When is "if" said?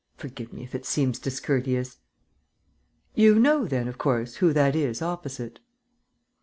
0.63-0.73